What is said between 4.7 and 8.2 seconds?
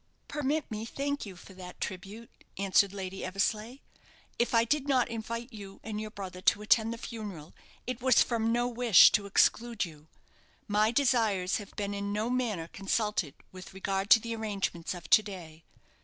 not invite you and your brother to attend the funeral, it